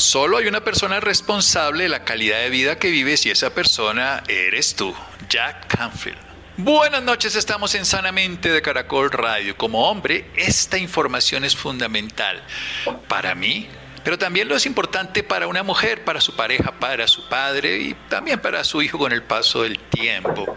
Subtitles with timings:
[0.00, 4.22] Solo hay una persona responsable de la calidad de vida que vives y esa persona
[4.28, 4.94] eres tú,
[5.28, 6.16] Jack Canfield.
[6.56, 9.58] Buenas noches, estamos en Sanamente de Caracol Radio.
[9.58, 12.42] Como hombre, esta información es fundamental
[13.08, 13.68] para mí,
[14.02, 17.94] pero también lo es importante para una mujer, para su pareja, para su padre y
[18.08, 20.54] también para su hijo con el paso del tiempo.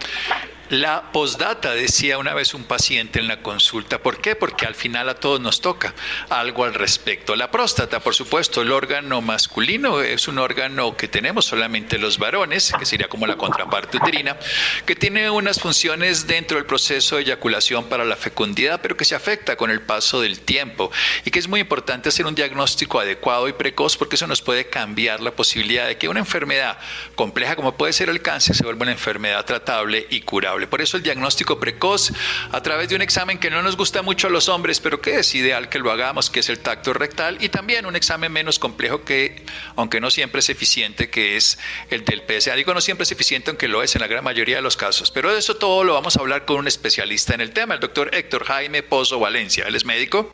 [0.70, 4.00] La postdata, decía una vez un paciente en la consulta.
[4.00, 4.36] ¿Por qué?
[4.36, 5.94] Porque al final a todos nos toca
[6.30, 7.36] algo al respecto.
[7.36, 12.74] La próstata, por supuesto, el órgano masculino es un órgano que tenemos solamente los varones,
[12.80, 14.38] que sería como la contraparte uterina,
[14.86, 19.16] que tiene unas funciones dentro del proceso de eyaculación para la fecundidad, pero que se
[19.16, 20.92] afecta con el paso del tiempo
[21.26, 24.70] y que es muy importante hacer un diagnóstico adecuado y precoz porque eso nos puede
[24.70, 26.78] cambiar la posibilidad de que una enfermedad
[27.16, 30.53] compleja como puede ser el cáncer se vuelva una enfermedad tratable y curable.
[30.70, 32.12] Por eso el diagnóstico precoz
[32.52, 35.20] a través de un examen que no nos gusta mucho a los hombres, pero que
[35.20, 38.60] es ideal que lo hagamos, que es el tacto rectal, y también un examen menos
[38.60, 41.58] complejo que, aunque no siempre es eficiente, que es
[41.90, 42.56] el del PSA.
[42.56, 45.12] Digo no siempre es eficiente, aunque lo es en la gran mayoría de los casos.
[45.12, 47.80] Pero de eso todo lo vamos a hablar con un especialista en el tema, el
[47.80, 49.66] doctor Héctor Jaime Pozo Valencia.
[49.68, 50.34] Él es médico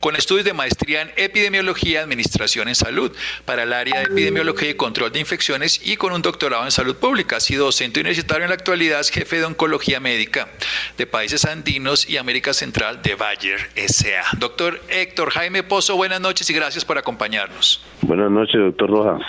[0.00, 3.10] con estudios de maestría en epidemiología y administración en salud
[3.44, 6.96] para el área de epidemiología y control de infecciones y con un doctorado en salud
[6.96, 7.36] pública.
[7.36, 10.48] Ha sido docente universitario en la actualidad, es jefe de oncología médica
[10.96, 14.38] de países andinos y América Central de Bayer SA.
[14.38, 17.84] Doctor Héctor Jaime Pozo, buenas noches y gracias por acompañarnos.
[18.02, 19.22] Buenas noches, doctor Rojas.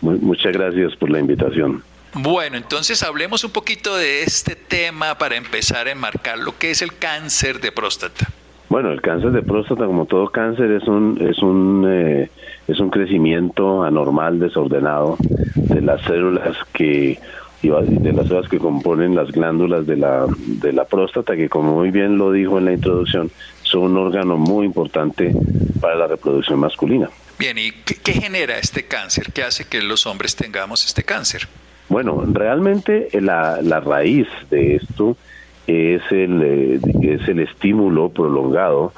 [0.00, 1.82] Muchas gracias por la invitación.
[2.12, 6.82] Bueno, entonces hablemos un poquito de este tema para empezar a enmarcar lo que es
[6.82, 8.28] el cáncer de próstata.
[8.74, 12.28] Bueno, el cáncer de próstata, como todo cáncer, es un es un eh,
[12.66, 15.16] es un crecimiento anormal, desordenado
[15.54, 17.20] de las células que
[17.62, 21.92] de las células que componen las glándulas de la de la próstata, que como muy
[21.92, 23.30] bien lo dijo en la introducción,
[23.62, 25.32] son un órgano muy importante
[25.80, 27.08] para la reproducción masculina.
[27.38, 29.26] Bien, ¿y qué, qué genera este cáncer?
[29.32, 31.46] ¿Qué hace que los hombres tengamos este cáncer?
[31.88, 35.16] Bueno, realmente la, la raíz de esto
[35.66, 38.92] es el, eh, es el estímulo prolongado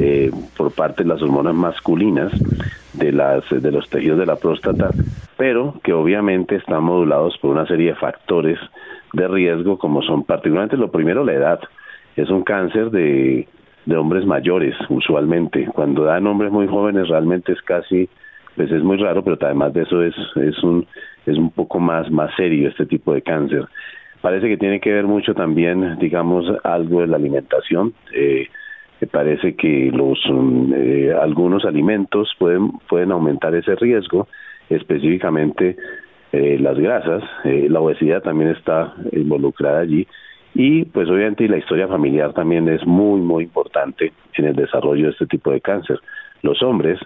[0.00, 2.32] eh, por parte de las hormonas masculinas
[2.92, 4.90] de, las, de los tejidos de la próstata,
[5.36, 8.58] pero que obviamente están modulados por una serie de factores
[9.12, 11.60] de riesgo, como son particularmente lo primero la edad.
[12.16, 13.48] Es un cáncer de,
[13.86, 15.66] de hombres mayores, usualmente.
[15.66, 18.08] Cuando dan hombres muy jóvenes, realmente es casi,
[18.56, 20.86] pues es muy raro, pero además de eso es, es, un,
[21.26, 23.66] es un poco más, más serio este tipo de cáncer.
[24.22, 27.92] Parece que tiene que ver mucho también, digamos, algo de la alimentación.
[28.14, 28.48] Eh,
[29.06, 34.28] parece que los mm, eh, algunos alimentos pueden pueden aumentar ese riesgo,
[34.68, 35.76] específicamente
[36.32, 37.22] eh, las grasas.
[37.44, 40.06] Eh, la obesidad también está involucrada allí
[40.54, 45.12] y pues obviamente la historia familiar también es muy muy importante en el desarrollo de
[45.12, 45.98] este tipo de cáncer.
[46.42, 46.98] Los hombres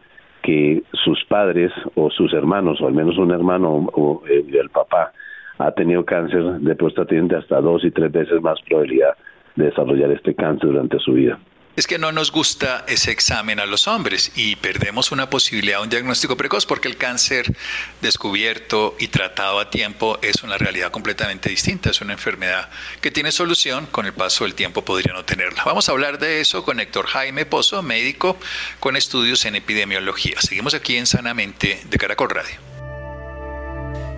[0.43, 5.13] que sus padres o sus hermanos o al menos un hermano o, el papá
[5.59, 9.17] ha tenido cáncer de próstata tiene hasta dos y tres veces más probabilidad
[9.57, 11.39] de desarrollar este cáncer durante su vida.
[11.77, 15.91] Es que no nos gusta ese examen a los hombres y perdemos una posibilidad, un
[15.91, 17.55] diagnóstico precoz, porque el cáncer
[18.01, 22.71] descubierto y tratado a tiempo es una realidad completamente distinta, es una enfermedad
[23.03, 25.65] que tiene solución, con el paso del tiempo podría no tenerla.
[25.67, 28.39] Vamos a hablar de eso con Héctor Jaime Pozo, médico
[28.81, 30.41] con estudios en epidemiología.
[30.41, 32.76] Seguimos aquí en Sanamente de Caracol Radio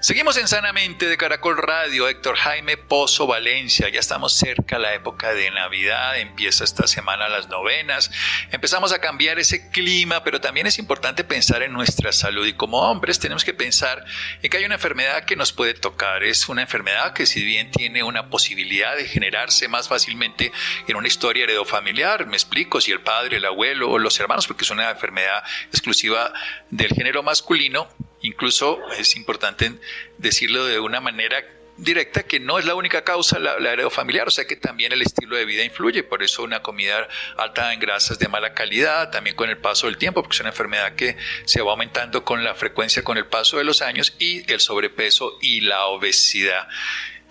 [0.00, 3.88] Seguimos en Sanamente de Caracol Radio, Héctor Jaime Pozo Valencia.
[3.88, 8.12] Ya estamos cerca la época de Navidad, empieza esta semana las novenas.
[8.52, 12.78] Empezamos a cambiar ese clima, pero también es importante pensar en nuestra salud y como
[12.88, 14.04] hombres tenemos que pensar
[14.40, 16.22] en que hay una enfermedad que nos puede tocar.
[16.22, 20.52] Es una enfermedad que si bien tiene una posibilidad de generarse más fácilmente
[20.86, 24.62] en una historia heredofamiliar, me explico, si el padre, el abuelo o los hermanos, porque
[24.62, 25.42] es una enfermedad
[25.72, 26.32] exclusiva
[26.70, 27.88] del género masculino,
[28.22, 29.72] Incluso es importante
[30.18, 31.44] decirlo de una manera
[31.76, 35.00] directa que no es la única causa la, la familiar, o sea que también el
[35.00, 39.36] estilo de vida influye, por eso una comida alta en grasas de mala calidad, también
[39.36, 42.54] con el paso del tiempo, porque es una enfermedad que se va aumentando con la
[42.54, 46.68] frecuencia con el paso de los años y el sobrepeso y la obesidad.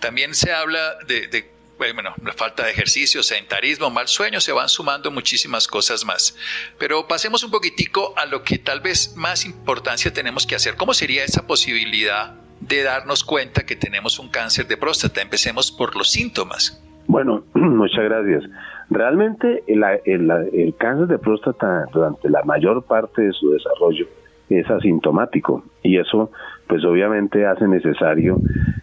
[0.00, 5.10] También se habla de bueno, la falta de ejercicio, sedentarismo, mal sueño, se van sumando
[5.10, 6.36] muchísimas cosas más.
[6.78, 10.76] Pero pasemos un poquitico a lo que tal vez más importancia tenemos que hacer.
[10.76, 15.22] ¿Cómo sería esa posibilidad de darnos cuenta que tenemos un cáncer de próstata?
[15.22, 16.82] Empecemos por los síntomas.
[17.06, 18.44] Bueno, muchas gracias.
[18.90, 24.06] Realmente el, el cáncer de próstata durante la mayor parte de su desarrollo
[24.48, 26.30] es asintomático y eso
[26.68, 28.36] pues obviamente hace necesario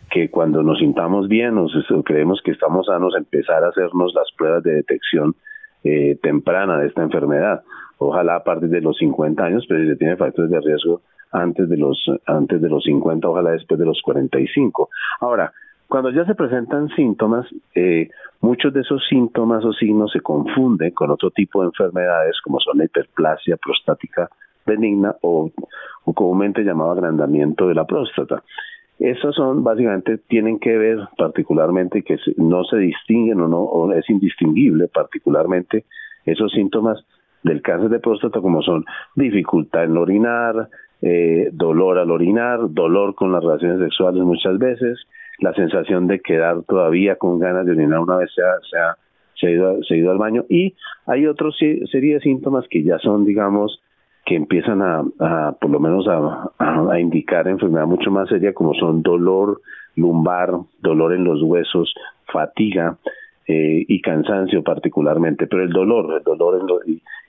[0.10, 1.68] que cuando nos sintamos bien o
[2.04, 5.36] creemos que estamos sanos empezar a hacernos las pruebas de detección
[5.84, 7.64] eh, temprana de esta enfermedad.
[7.98, 11.02] Ojalá a partir de los 50 años, pero si se tiene factores de riesgo
[11.32, 14.90] antes de los antes de los 50, ojalá después de los 45.
[15.22, 15.54] Ahora,
[15.88, 17.46] cuando ya se presentan síntomas,
[17.76, 18.10] eh,
[18.42, 22.78] muchos de esos síntomas o signos se confunden con otro tipo de enfermedades como son
[22.80, 24.30] la hiperplasia prostática
[24.66, 25.52] benigna o,
[26.14, 28.44] comúnmente llamado agrandamiento de la próstata.
[29.00, 34.10] Esos son básicamente tienen que ver particularmente que no se distinguen o no o es
[34.10, 35.86] indistinguible particularmente
[36.26, 37.04] esos síntomas
[37.44, 38.86] del cáncer de próstata como son
[39.16, 40.70] dificultad en orinar,
[41.02, 44.98] eh, dolor al orinar, dolor con las relaciones sexuales muchas veces,
[45.40, 49.94] la sensación de quedar todavía con ganas de orinar una vez se ha, ido, se
[49.94, 50.74] ha ido al baño y
[51.06, 53.82] hay otros serie de síntomas que ya son digamos
[54.25, 59.62] que empiezan a, por lo menos a, indicar enfermedad mucho más seria como son dolor
[59.95, 60.51] lumbar,
[60.81, 61.94] dolor en los huesos,
[62.33, 62.98] fatiga
[63.48, 66.81] eh, y cansancio particularmente, pero el dolor, el dolor en los,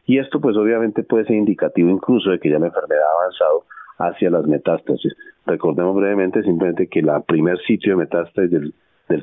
[0.06, 3.64] y, esto pues obviamente puede ser indicativo incluso de que ya la enfermedad ha avanzado
[3.98, 5.14] hacia las metástasis.
[5.44, 8.74] Recordemos brevemente simplemente que la primer sitio de metástasis del,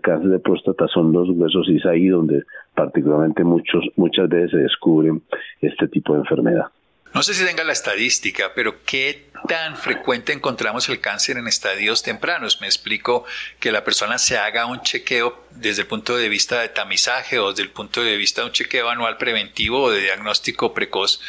[0.01, 2.43] cáncer de próstata son los huesos y es ahí donde
[2.75, 5.21] particularmente muchos muchas veces se descubren
[5.61, 6.67] este tipo de enfermedad.
[7.13, 12.01] No sé si tenga la estadística, pero ¿qué tan frecuente encontramos el cáncer en estadios
[12.01, 12.59] tempranos?
[12.59, 13.23] Me explico
[13.59, 17.51] que la persona se haga un chequeo desde el punto de vista de tamizaje o
[17.51, 21.21] desde el punto de vista de un chequeo anual preventivo o de diagnóstico precoz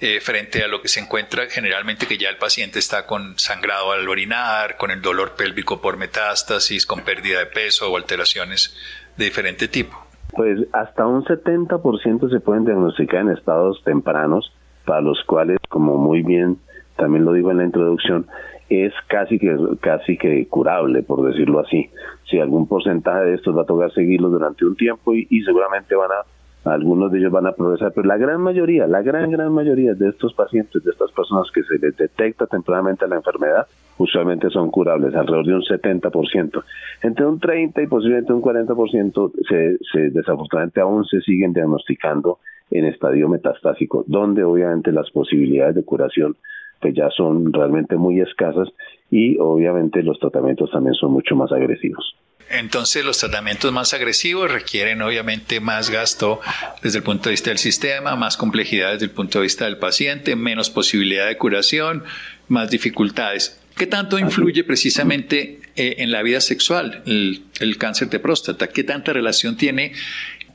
[0.00, 3.92] eh, frente a lo que se encuentra generalmente que ya el paciente está con sangrado
[3.92, 8.76] al orinar, con el dolor pélvico por metástasis, con pérdida de peso o alteraciones
[9.16, 10.04] de diferente tipo.
[10.32, 14.52] Pues hasta un 70% se pueden diagnosticar en estados tempranos
[14.88, 16.56] para los cuales, como muy bien
[16.96, 18.24] también lo digo en la introducción,
[18.70, 21.90] es casi que casi que curable, por decirlo así.
[22.28, 26.10] Si algún porcentaje de estos va a tocar seguirlos durante un tiempo y, seguramente van
[26.10, 29.94] a algunos de ellos van a progresar, pero la gran mayoría, la gran gran mayoría
[29.94, 33.66] de estos pacientes, de estas personas que se les detecta tempranamente la enfermedad,
[33.98, 36.62] usualmente son curables, alrededor de un 70%.
[37.02, 42.38] Entre un 30 y posiblemente un 40% se, se desafortunadamente aún se siguen diagnosticando
[42.70, 46.36] en estadio metastásico, donde obviamente las posibilidades de curación
[46.80, 48.68] pues ya son realmente muy escasas
[49.10, 52.14] y obviamente los tratamientos también son mucho más agresivos.
[52.50, 56.40] Entonces los tratamientos más agresivos requieren obviamente más gasto
[56.82, 59.76] desde el punto de vista del sistema, más complejidad desde el punto de vista del
[59.76, 62.04] paciente, menos posibilidad de curación,
[62.48, 63.60] más dificultades.
[63.76, 68.68] ¿Qué tanto influye precisamente eh, en la vida sexual el, el cáncer de próstata?
[68.68, 69.92] ¿Qué tanta relación tiene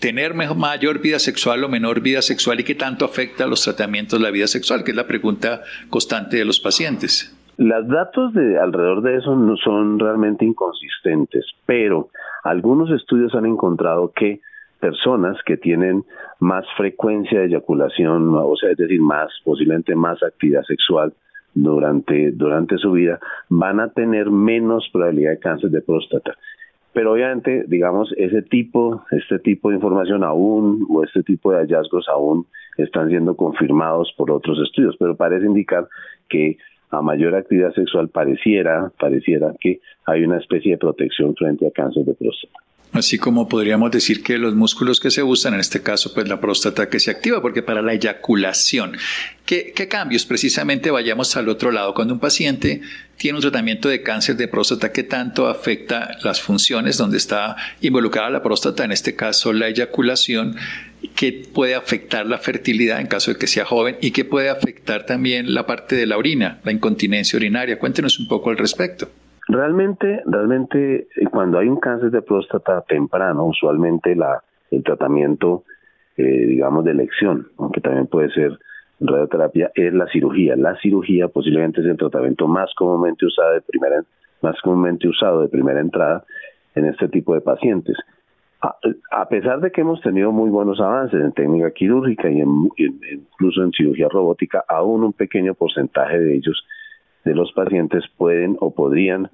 [0.03, 4.19] tener mayor vida sexual o menor vida sexual y qué tanto afecta a los tratamientos
[4.19, 7.33] la vida sexual, que es la pregunta constante de los pacientes.
[7.55, 12.09] Los datos de alrededor de eso no son realmente inconsistentes, pero
[12.43, 14.41] algunos estudios han encontrado que
[14.81, 16.03] personas que tienen
[16.41, 21.13] más frecuencia de eyaculación, o sea, es decir, más, posiblemente más actividad sexual
[21.53, 26.35] durante, durante su vida, van a tener menos probabilidad de cáncer de próstata
[26.93, 32.07] pero obviamente, digamos, ese tipo, este tipo de información aún o este tipo de hallazgos
[32.07, 32.45] aún
[32.77, 35.87] están siendo confirmados por otros estudios, pero parece indicar
[36.29, 36.57] que
[36.91, 42.05] a mayor actividad sexual pareciera, pareciera que hay una especie de protección frente a cáncer
[42.05, 42.59] de próstata.
[42.93, 46.39] Así como podríamos decir que los músculos que se usan, en este caso, pues la
[46.39, 48.95] próstata que se activa, porque para la eyaculación,
[49.47, 50.25] ¿qué, cambios?
[50.25, 51.95] Precisamente vayamos al otro lado.
[51.95, 52.81] Cuando un paciente
[53.17, 58.29] tiene un tratamiento de cáncer de próstata, ¿qué tanto afecta las funciones donde está involucrada
[58.29, 60.55] la próstata, en este caso la eyaculación?
[61.15, 63.97] ¿Qué puede afectar la fertilidad en caso de que sea joven?
[64.01, 67.79] ¿Y qué puede afectar también la parte de la orina, la incontinencia urinaria?
[67.79, 69.09] Cuéntenos un poco al respecto.
[69.47, 75.63] Realmente, realmente, eh, cuando hay un cáncer de próstata temprano, usualmente la, el tratamiento,
[76.17, 78.57] eh, digamos, de elección, aunque también puede ser
[78.99, 80.55] radioterapia, es la cirugía.
[80.55, 84.03] La cirugía posiblemente es el tratamiento más comúnmente usado de primera,
[84.41, 86.23] más comúnmente usado de primera entrada
[86.75, 87.97] en este tipo de pacientes.
[89.11, 93.71] A, pesar de que hemos tenido muy buenos avances en técnica quirúrgica y incluso en
[93.73, 96.65] cirugía robótica, aún un pequeño porcentaje de ellos
[97.23, 99.29] de los pacientes pueden o podrían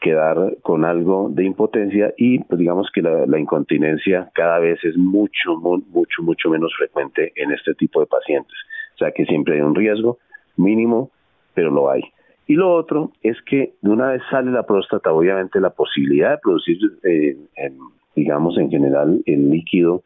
[0.00, 5.56] quedar con algo de impotencia y pues digamos que la, incontinencia cada vez es mucho,
[5.56, 8.56] mucho, mucho menos frecuente en este tipo de pacientes.
[8.94, 10.18] O sea que siempre hay un riesgo
[10.56, 11.10] mínimo,
[11.54, 12.02] pero lo hay.
[12.46, 16.38] Y lo otro es que de una vez sale la próstata, obviamente la posibilidad de
[16.38, 17.36] producir, eh,
[18.14, 20.02] digamos en general, el líquido,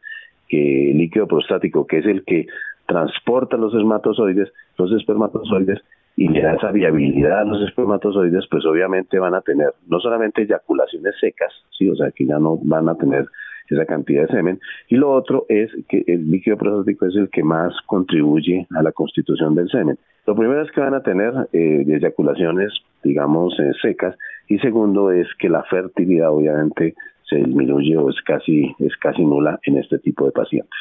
[0.49, 2.47] el líquido prostático, que es el que
[2.85, 5.79] transporta los espermatozoides, los espermatozoides
[6.15, 10.43] y le da esa viabilidad a los espermatozoides, pues obviamente van a tener no solamente
[10.43, 13.25] eyaculaciones secas, sí, o sea que ya no van a tener
[13.69, 17.43] esa cantidad de semen, y lo otro es que el líquido prostático es el que
[17.43, 19.97] más contribuye a la constitución del semen.
[20.27, 22.71] Lo primero es que van a tener eh, eyaculaciones,
[23.03, 24.15] digamos, eh, secas,
[24.47, 26.93] y segundo es que la fertilidad obviamente
[27.27, 30.79] se disminuye o es casi, es casi nula en este tipo de pacientes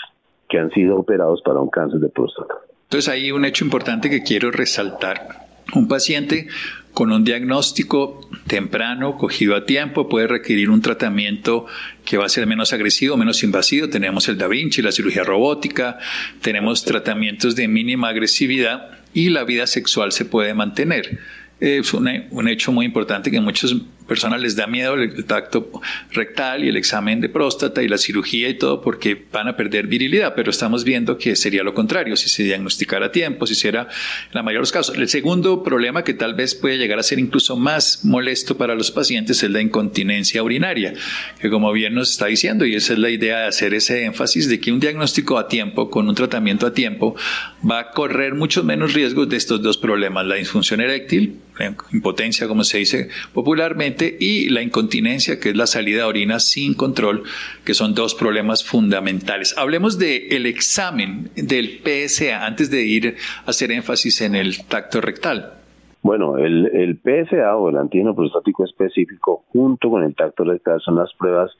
[0.49, 2.55] que han sido operados para un cáncer de próstata.
[2.93, 5.47] Entonces hay un hecho importante que quiero resaltar.
[5.73, 6.49] Un paciente
[6.93, 11.65] con un diagnóstico temprano, cogido a tiempo, puede requerir un tratamiento
[12.05, 13.89] que va a ser menos agresivo, menos invasivo.
[13.89, 16.01] Tenemos el Da Vinci, la cirugía robótica,
[16.43, 21.19] tenemos tratamientos de mínima agresividad y la vida sexual se puede mantener.
[21.61, 23.75] Es un hecho muy importante que muchos
[24.06, 25.71] personas les da miedo el tacto
[26.11, 29.87] rectal y el examen de próstata y la cirugía y todo porque van a perder
[29.87, 33.88] virilidad, pero estamos viendo que sería lo contrario si se diagnosticara a tiempo, si hiciera
[34.32, 34.97] la mayoría de los casos.
[34.97, 38.90] El segundo problema que tal vez puede llegar a ser incluso más molesto para los
[38.90, 40.94] pacientes es la incontinencia urinaria,
[41.40, 44.49] que como bien nos está diciendo, y esa es la idea de hacer ese énfasis
[44.49, 47.14] de que un diagnóstico a tiempo, con un tratamiento a tiempo,
[47.68, 51.38] va a correr muchos menos riesgos de estos dos problemas, la disfunción eréctil,
[51.92, 56.75] impotencia como se dice popularmente, y la incontinencia, que es la salida de orina sin
[56.75, 57.25] control,
[57.64, 59.56] que son dos problemas fundamentales.
[59.59, 63.16] Hablemos del el examen del PSA antes de ir
[63.47, 65.54] a hacer énfasis en el tacto rectal.
[66.02, 70.97] Bueno, el, el PSA o el antígeno prostático específico junto con el tacto rectal son
[70.97, 71.50] las pruebas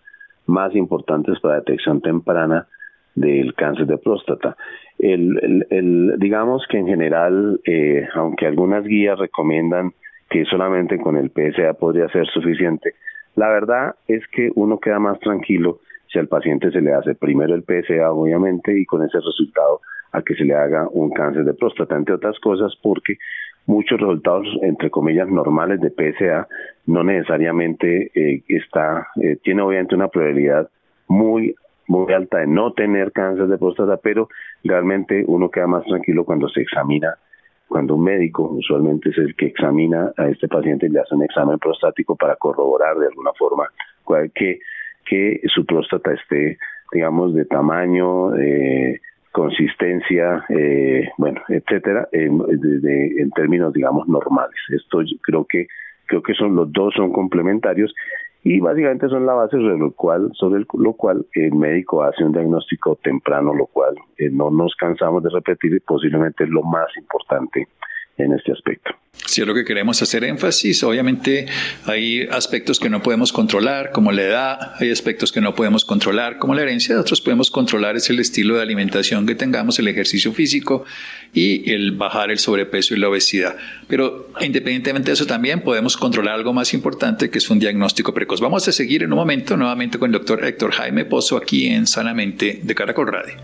[0.47, 2.67] más importantes para detección temprana
[3.15, 4.57] del cáncer de próstata.
[4.99, 9.93] El, digamos que en general, eh, aunque algunas guías recomiendan
[10.31, 12.95] que solamente con el PSA podría ser suficiente,
[13.35, 15.81] la verdad es que uno queda más tranquilo
[16.13, 19.81] si al paciente se le hace primero el PSA, obviamente, y con ese resultado
[20.13, 23.17] a que se le haga un cáncer de próstata, entre otras cosas, porque
[23.67, 26.47] muchos resultados, entre comillas, normales de PSA
[26.87, 30.69] no necesariamente eh, está, eh, tiene obviamente una probabilidad
[31.09, 31.55] muy
[31.89, 34.29] muy alta de no tener cáncer de próstata, pero
[34.65, 37.17] realmente uno queda más tranquilo cuando se examina,
[37.69, 41.25] cuando un médico usualmente es el que examina a este paciente y le hace un
[41.25, 43.69] examen prostático para corroborar de alguna forma
[44.35, 44.61] que,
[45.07, 46.59] que su próstata esté,
[46.93, 49.01] digamos, de tamaño, eh,
[49.33, 54.57] consistencia, eh, bueno, etcétera, en, en términos, digamos, normales.
[54.69, 55.67] Esto creo que
[56.07, 57.95] creo que son los dos son complementarios
[58.45, 62.33] y básicamente son la base sobre lo cual sobre lo cual el médico hace un
[62.33, 66.89] diagnóstico temprano lo cual eh, no nos cansamos de repetir y posiblemente es lo más
[66.97, 67.69] importante
[68.19, 68.91] en este aspecto.
[69.27, 71.47] Si es lo que queremos hacer énfasis, obviamente
[71.87, 76.39] hay aspectos que no podemos controlar, como la edad, hay aspectos que no podemos controlar,
[76.39, 80.33] como la herencia, otros podemos controlar es el estilo de alimentación que tengamos, el ejercicio
[80.33, 80.85] físico
[81.33, 83.57] y el bajar el sobrepeso y la obesidad.
[83.87, 88.41] Pero independientemente de eso también podemos controlar algo más importante que es un diagnóstico precoz.
[88.41, 91.87] Vamos a seguir en un momento nuevamente con el doctor Héctor Jaime Pozo aquí en
[91.87, 93.35] Sanamente de Caracol Radio.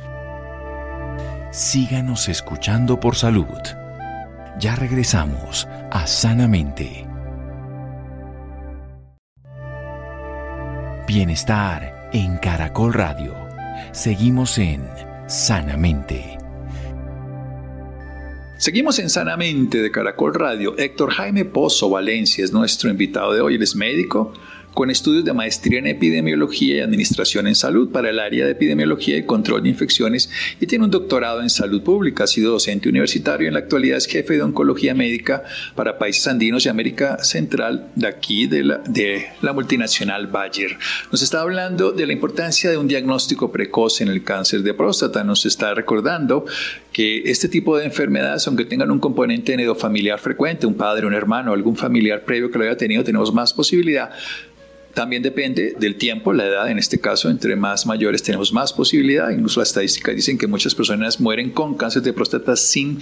[1.51, 3.88] Síganos escuchando por salud.
[4.59, 7.07] Ya regresamos a Sanamente.
[11.07, 13.37] Bienestar en Caracol Radio.
[13.93, 14.83] Seguimos en
[15.29, 16.39] Sanamente.
[18.59, 20.77] Seguimos en Sanamente de Caracol Radio.
[20.77, 23.55] Héctor Jaime Pozo Valencia es nuestro invitado de hoy.
[23.55, 24.33] Él es médico,
[24.75, 29.17] con estudios de maestría en epidemiología y administración en salud para el área de epidemiología
[29.17, 32.25] y control de infecciones y tiene un doctorado en salud pública.
[32.25, 35.43] Ha sido docente universitario y en la actualidad es jefe de oncología médica
[35.75, 40.77] para países andinos y América Central de aquí de la, de la multinacional Bayer.
[41.11, 45.25] Nos está hablando de la importancia de un diagnóstico precoz en el cáncer de próstata.
[45.25, 46.45] Nos está recordando
[46.93, 51.53] que este tipo de enfermedades, aunque tengan un componente familiar frecuente, un padre, un hermano,
[51.53, 54.11] algún familiar previo que lo haya tenido, tenemos más posibilidad.
[54.95, 59.31] También depende del tiempo, la edad, en este caso, entre más mayores tenemos más posibilidad.
[59.31, 63.01] Incluso las estadísticas dicen que muchas personas mueren con cáncer de próstata sin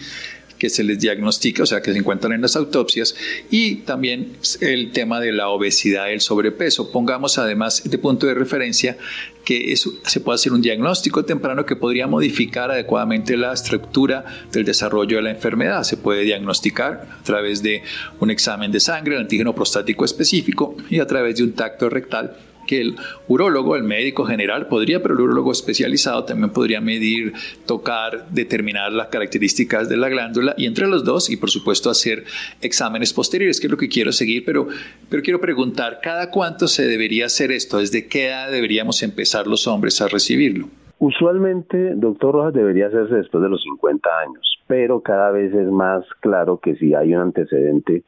[0.59, 3.15] que se les diagnostica, o sea, que se encuentran en las autopsias,
[3.51, 6.91] y también el tema de la obesidad el sobrepeso.
[6.91, 8.97] Pongamos además de punto de referencia
[9.45, 14.65] que eso, se puede hacer un diagnóstico temprano que podría modificar adecuadamente la estructura del
[14.65, 15.85] desarrollo de la enfermedad.
[15.85, 17.83] Se puede diagnosticar a través de
[18.19, 22.37] un examen de sangre, el antígeno prostático específico, y a través de un tacto rectal
[22.67, 22.97] que el
[23.29, 27.33] urólogo, el médico general podría, pero el urólogo especializado también podría medir,
[27.67, 32.25] tocar, determinar las características de la glándula y entre los dos y por supuesto hacer
[32.61, 34.69] exámenes posteriores, que es lo que quiero seguir, pero,
[35.09, 37.79] pero quiero preguntar, ¿cada cuánto se debería hacer esto?
[37.79, 40.69] ¿Desde qué edad deberíamos empezar los hombres a recibirlo?
[40.99, 46.05] Usualmente, doctor Rojas, debería hacerse después de los 50 años, pero cada vez es más
[46.21, 48.03] claro que si hay un antecedente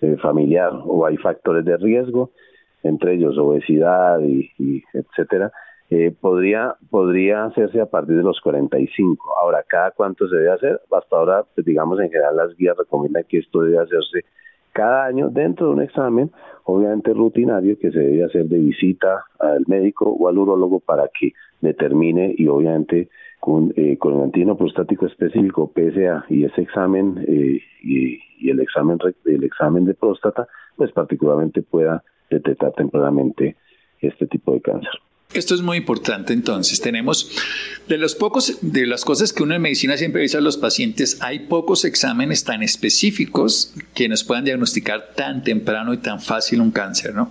[0.00, 2.32] eh, familiar o hay factores de riesgo,
[2.82, 5.52] entre ellos obesidad y, etcétera,
[5.90, 9.34] eh, podría, podría hacerse a partir de los 45.
[9.40, 10.80] Ahora, ¿cada cuánto se debe hacer?
[10.90, 14.24] Hasta ahora, pues, digamos, en general las guías recomiendan que esto debe hacerse
[14.72, 16.30] cada año dentro de un examen,
[16.64, 21.32] obviamente rutinario, que se debe hacer de visita al médico o al urólogo para que
[21.60, 23.08] determine y obviamente
[23.38, 28.60] con, eh, con el antígeno prostático específico PSA y ese examen eh, y, y, el
[28.60, 30.46] examen el examen de próstata,
[30.76, 33.56] pues particularmente pueda detectar tempranamente
[34.00, 34.90] este tipo de cáncer.
[35.34, 36.80] Esto es muy importante entonces.
[36.80, 37.30] Tenemos
[37.88, 41.22] de los pocos, de las cosas que uno en medicina siempre dice a los pacientes,
[41.22, 46.70] hay pocos exámenes tan específicos que nos puedan diagnosticar tan temprano y tan fácil un
[46.70, 47.30] cáncer, ¿no?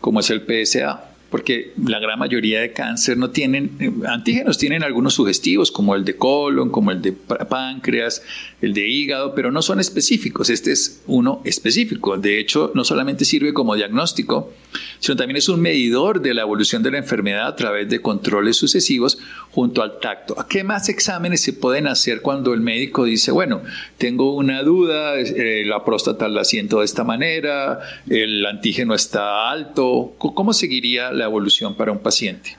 [0.00, 4.84] Como es el PSA porque la gran mayoría de cáncer no tienen eh, antígenos, tienen
[4.84, 8.22] algunos sugestivos como el de colon, como el de páncreas,
[8.64, 10.48] el de hígado, pero no son específicos.
[10.48, 12.16] Este es uno específico.
[12.16, 14.52] De hecho, no solamente sirve como diagnóstico,
[14.98, 18.56] sino también es un medidor de la evolución de la enfermedad a través de controles
[18.56, 19.18] sucesivos
[19.50, 20.38] junto al tacto.
[20.40, 23.60] ¿A qué más exámenes se pueden hacer cuando el médico dice, bueno,
[23.98, 30.14] tengo una duda, eh, la próstata la siento de esta manera, el antígeno está alto?
[30.18, 32.56] ¿Cómo seguiría la evolución para un paciente?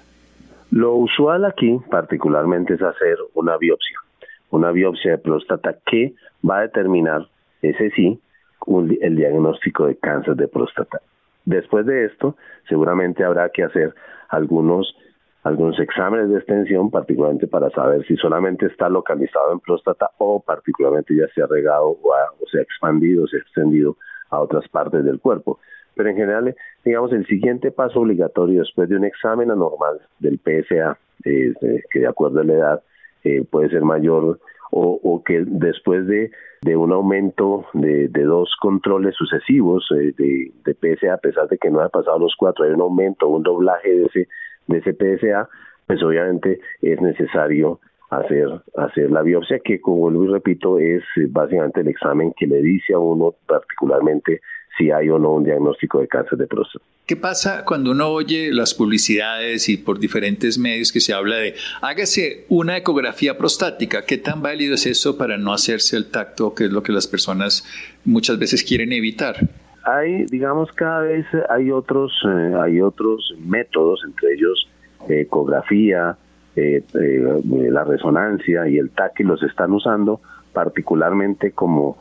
[0.71, 3.99] Lo usual aquí particularmente es hacer una biopsia,
[4.51, 6.13] una biopsia de próstata que
[6.47, 7.27] va a determinar,
[7.61, 8.19] ese sí,
[9.01, 11.01] el diagnóstico de cáncer de próstata.
[11.45, 12.35] Después de esto,
[12.67, 13.93] seguramente habrá que hacer
[14.29, 14.95] algunos
[15.45, 21.15] algunos exámenes de extensión, particularmente para saber si solamente está localizado en próstata o particularmente
[21.15, 23.95] ya se ha regado o, se ha expandido, se ha extendido
[24.31, 25.59] a otras partes del cuerpo.
[25.93, 30.97] Pero en general, digamos, el siguiente paso obligatorio después de un examen anormal del PSA,
[31.25, 31.53] eh,
[31.91, 32.83] que de acuerdo a la edad
[33.25, 34.39] eh, puede ser mayor,
[34.71, 40.73] o, que después de, de un aumento de, de, dos controles sucesivos eh, de, de
[40.73, 43.89] PSA, a pesar de que no haya pasado los cuatro, hay un aumento, un doblaje
[43.89, 44.27] de ese,
[44.67, 45.49] de ese PSA,
[45.87, 51.81] pues obviamente es necesario hacer, hacer la biopsia, que como vuelvo y repito, es básicamente
[51.81, 54.41] el examen que le dice a uno particularmente
[54.77, 56.83] si hay o no un diagnóstico de cáncer de próstata.
[57.05, 61.53] ¿Qué pasa cuando uno oye las publicidades y por diferentes medios que se habla de
[61.81, 64.05] hágase una ecografía prostática?
[64.05, 67.07] ¿Qué tan válido es eso para no hacerse el tacto, que es lo que las
[67.07, 67.63] personas
[68.05, 69.35] muchas veces quieren evitar?
[69.83, 74.67] Hay, digamos, cada vez hay otros, eh, hay otros métodos, entre ellos
[75.07, 76.17] ecografía,
[76.55, 80.21] eh, eh, la resonancia y el TAC que los están usando
[80.53, 81.99] particularmente como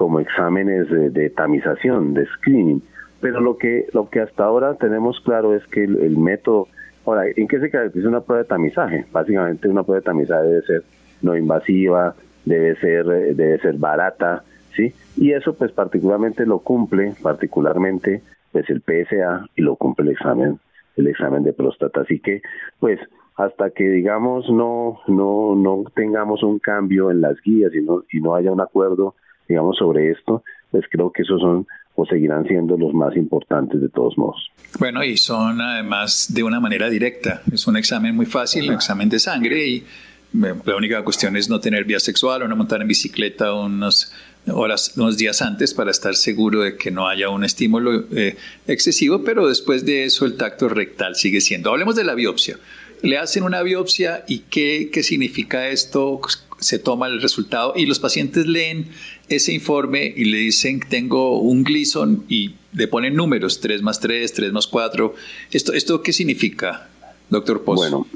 [0.00, 2.82] como exámenes de, tamización, de screening.
[3.20, 6.68] Pero lo que, lo que hasta ahora tenemos claro es que el, método,
[7.04, 9.04] ahora, ¿en qué se caracteriza una prueba de tamizaje?
[9.12, 10.84] Básicamente una prueba de tamizaje debe ser
[11.20, 12.14] no invasiva,
[12.46, 14.42] debe ser, eh, debe ser barata,
[14.74, 14.94] ¿sí?
[15.18, 20.58] Y eso pues particularmente lo cumple, particularmente pues el PSA y lo cumple el examen,
[20.96, 22.00] el examen de próstata.
[22.00, 22.40] Así que
[22.78, 22.98] pues
[23.36, 28.20] hasta que digamos no, no, no tengamos un cambio en las guías y no, y
[28.20, 29.14] no haya un acuerdo
[29.50, 33.88] digamos, sobre esto, pues creo que esos son o seguirán siendo los más importantes de
[33.88, 34.50] todos modos.
[34.78, 37.42] Bueno, y son además de una manera directa.
[37.52, 39.84] Es un examen muy fácil, un examen de sangre y
[40.32, 44.12] la única cuestión es no tener vía sexual o no montar en bicicleta unos
[44.46, 48.36] horas, unos días antes para estar seguro de que no haya un estímulo eh,
[48.68, 51.70] excesivo, pero después de eso el tacto rectal sigue siendo.
[51.70, 52.56] Hablemos de la biopsia.
[53.02, 56.20] Le hacen una biopsia y qué, qué significa esto,
[56.60, 58.86] se toma el resultado y los pacientes leen
[59.28, 64.32] ese informe y le dicen tengo un Gleason y le ponen números, 3 más 3,
[64.32, 65.14] 3 más 4.
[65.50, 66.88] ¿Esto, esto qué significa,
[67.28, 67.76] doctor Poz?
[67.78, 68.06] Bueno,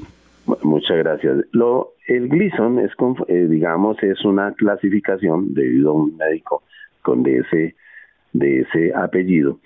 [0.63, 1.45] muchas gracias.
[1.51, 2.91] Lo, el Gleason es,
[3.27, 6.63] eh, digamos, es una clasificación debido a un médico
[7.01, 7.75] con de ese,
[8.33, 9.59] de ese apellido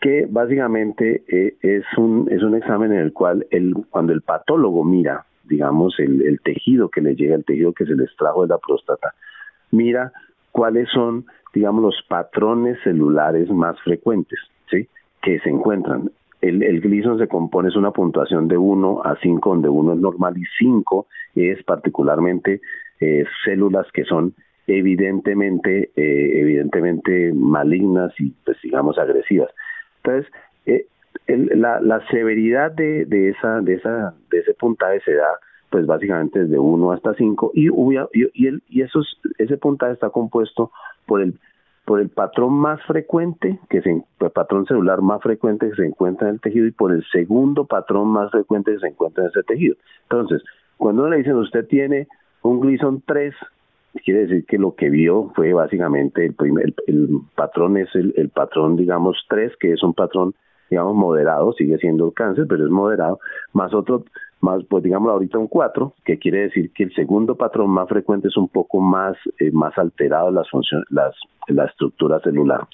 [0.00, 4.84] que básicamente eh, es un es un examen en el cual el cuando el patólogo
[4.84, 8.48] mira digamos el, el tejido que le llega el tejido que se le extrajo de
[8.48, 9.14] la próstata.
[9.70, 10.12] Mira
[10.52, 14.38] cuáles son digamos los patrones celulares más frecuentes
[14.70, 14.88] sí
[15.22, 16.10] que se encuentran.
[16.40, 19.98] El, el Gleason se compone, es una puntuación de 1 a 5, donde 1 es
[19.98, 22.60] normal y 5 es particularmente
[23.00, 24.34] eh, células que son
[24.66, 29.50] evidentemente, eh, evidentemente malignas y, pues, digamos, agresivas.
[30.02, 30.30] Entonces,
[30.66, 30.86] eh,
[31.26, 35.38] la, la, severidad de, de, esa, de, esa, de ese puntaje se da
[35.70, 40.10] pues básicamente desde 1 hasta 5 y, y, y, el, y esos, ese puntaje está
[40.10, 40.70] compuesto
[41.06, 41.38] por el
[41.84, 46.28] por el patrón más frecuente, que se, el patrón celular más frecuente que se encuentra
[46.28, 49.42] en el tejido y por el segundo patrón más frecuente que se encuentra en ese
[49.42, 49.76] tejido.
[50.04, 50.42] Entonces,
[50.78, 52.08] cuando le dicen usted tiene
[52.42, 53.34] un Gleason 3,
[54.04, 58.30] quiere decir que lo que vio fue básicamente el primer, el, patrón es el, el,
[58.30, 60.34] patrón, digamos, 3, que es un patrón,
[60.70, 63.18] digamos, moderado, sigue siendo el cáncer, pero es moderado,
[63.52, 64.04] más otro,
[64.40, 68.28] más, pues digamos ahorita un 4, que quiere decir que el segundo patrón más frecuente
[68.28, 71.14] es un poco más, eh, más alterado las funciones, las,
[71.48, 72.66] la estructura celular.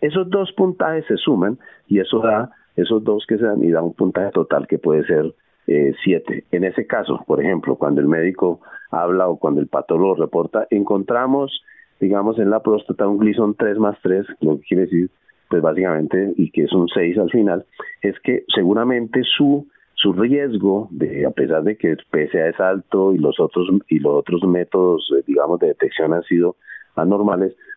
[0.00, 3.80] Esos dos puntajes se suman y eso da, esos dos que se dan y da
[3.82, 5.34] un puntaje total que puede ser
[5.66, 6.44] eh, siete.
[6.50, 11.62] En ese caso, por ejemplo, cuando el médico habla o cuando el patólogo reporta, encontramos,
[12.00, 15.10] digamos, en la próstata un Gleason 3 más 3, lo que quiere decir,
[15.54, 17.64] pues básicamente, y que es un 6 al final,
[18.02, 23.14] es que seguramente su su riesgo de a pesar de que el PSA es alto
[23.14, 26.56] y los otros y los otros métodos eh, digamos de detección han sido
[26.96, 27.54] anormales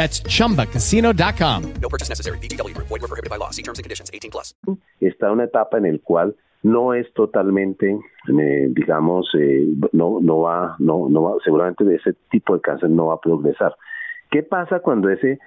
[0.00, 1.74] That's chumbacasino.com.
[1.82, 2.38] No purchase necessary.
[2.38, 2.72] BGW.
[2.74, 3.50] Void were prohibited by law.
[3.50, 4.54] See terms and conditions 18 plus.
[4.98, 10.76] Está una etapa en el cual no es totalmente, eh, digamos, eh, no, no va,
[10.78, 13.74] no, no va, seguramente ese tipo de cáncer no va a progresar.
[14.30, 15.38] ¿Qué pasa cuando ese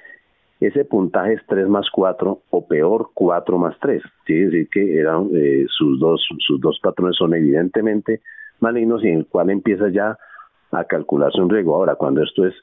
[0.60, 4.04] ese puntaje es 3 más 4 o peor 4 más 3?
[4.24, 8.22] Quiere decir que eran, eh, sus, dos, sus dos patrones son evidentemente
[8.60, 10.16] malignos y en el cual empieza ya
[10.72, 11.76] a calcularse un riesgo.
[11.76, 12.54] Ahora, cuando esto es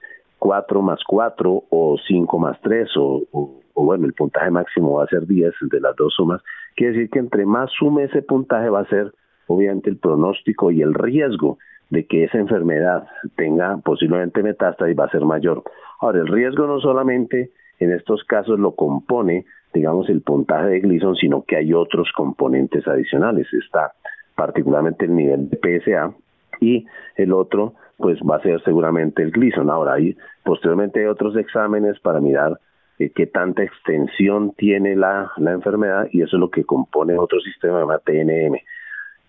[0.41, 5.07] 4 más 4 o 5 más 3 o, o, bueno, el puntaje máximo va a
[5.07, 6.43] ser 10 de las dos sumas,
[6.75, 9.13] quiere decir que entre más sume ese puntaje va a ser
[9.47, 11.59] obviamente el pronóstico y el riesgo
[11.91, 15.63] de que esa enfermedad tenga posiblemente metástasis va a ser mayor.
[16.01, 17.51] Ahora, el riesgo no solamente
[17.81, 22.87] en estos casos lo compone, digamos, el puntaje de Gleason, sino que hay otros componentes
[22.87, 23.49] adicionales.
[23.53, 23.93] Está
[24.37, 26.15] particularmente el nivel de PSA
[26.61, 29.71] y el otro pues va a ser seguramente el Gleason.
[29.71, 32.59] Ahora, hay posteriormente hay otros exámenes para mirar
[32.99, 37.41] eh, qué tanta extensión tiene la, la enfermedad y eso es lo que compone otro
[37.41, 38.57] sistema llamado TNM.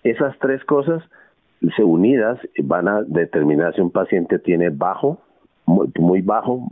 [0.04, 1.04] Esas tres cosas
[1.76, 5.22] se unidas van a determinar si un paciente tiene bajo,
[5.66, 6.68] muy, muy bajo,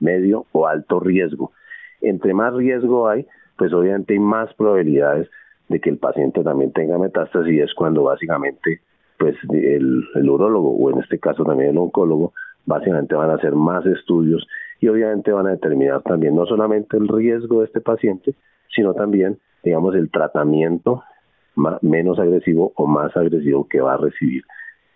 [0.00, 1.52] medio o alto riesgo.
[2.00, 5.28] Entre más riesgo hay, pues obviamente hay más probabilidades
[5.68, 8.80] de que el paciente también tenga metástasis y es cuando básicamente
[9.18, 12.32] pues el, el urólogo o en este caso también el oncólogo
[12.66, 14.46] básicamente van a hacer más estudios
[14.80, 18.34] y obviamente van a determinar también no solamente el riesgo de este paciente,
[18.74, 21.02] sino también, digamos, el tratamiento
[21.54, 24.44] más, menos agresivo o más agresivo que va a recibir,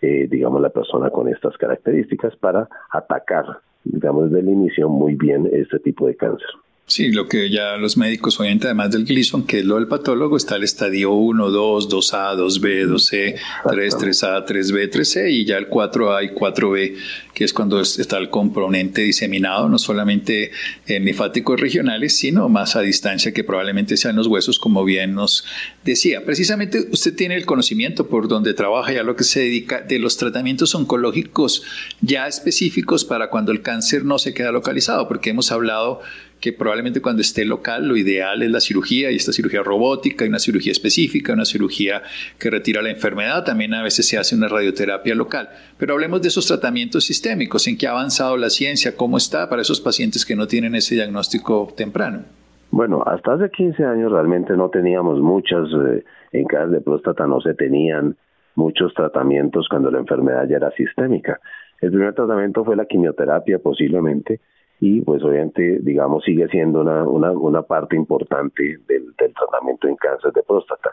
[0.03, 5.49] eh, digamos, la persona con estas características para atacar, digamos, desde el inicio muy bien
[5.51, 6.51] este tipo de cáncer.
[6.91, 10.37] Sí, lo que ya los médicos, obviamente, además del Gleason, que es lo del patólogo,
[10.37, 13.37] está el estadio 1, 2, 2A, 2B, 2C,
[13.71, 16.97] 3, 3A, 3B, 3C y ya el 4A y 4B,
[17.33, 20.51] que es cuando está el componente diseminado, no solamente
[20.89, 25.45] en linfáticos regionales, sino más a distancia, que probablemente sean los huesos, como bien nos
[25.85, 26.25] decía.
[26.25, 30.17] Precisamente usted tiene el conocimiento por donde trabaja ya lo que se dedica de los
[30.17, 31.63] tratamientos oncológicos
[32.01, 36.01] ya específicos para cuando el cáncer no se queda localizado, porque hemos hablado
[36.41, 40.29] que probablemente cuando esté local lo ideal es la cirugía y esta cirugía robótica y
[40.29, 42.03] una cirugía específica, una cirugía
[42.39, 45.51] que retira la enfermedad, también a veces se hace una radioterapia local.
[45.79, 49.63] Pero hablemos de esos tratamientos sistémicos, en qué ha avanzado la ciencia, cómo está para
[49.63, 52.25] esos pacientes que no tienen ese diagnóstico temprano.
[52.71, 57.41] Bueno, hasta hace 15 años realmente no teníamos muchas, eh, en casos de próstata no
[57.41, 58.17] se tenían
[58.55, 61.41] muchos tratamientos cuando la enfermedad ya era sistémica.
[61.81, 64.41] El primer tratamiento fue la quimioterapia posiblemente
[64.81, 70.33] y pues obviamente digamos sigue siendo una, una, una parte importante del, tratamiento en cáncer
[70.33, 70.93] de próstata.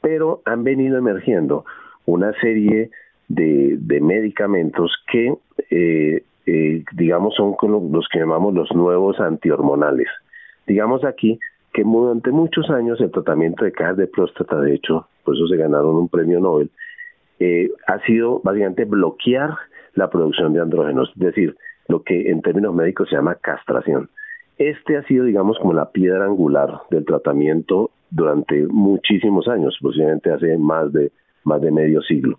[0.00, 1.64] Pero han venido emergiendo
[2.06, 2.90] una serie
[3.28, 5.34] de, de medicamentos que
[5.70, 7.56] eh, eh, digamos son
[7.92, 10.08] los que llamamos los nuevos antihormonales.
[10.66, 11.38] Digamos aquí
[11.72, 15.56] que durante muchos años el tratamiento de cáncer de próstata, de hecho, por eso se
[15.56, 16.70] ganaron un premio Nobel,
[17.38, 19.50] eh, ha sido básicamente bloquear
[19.94, 21.56] la producción de andrógenos, es decir,
[21.88, 24.08] lo que en términos médicos se llama castración.
[24.58, 30.56] Este ha sido, digamos, como la piedra angular del tratamiento durante muchísimos años, posiblemente hace
[30.56, 31.12] más de
[31.44, 32.38] más de medio siglo.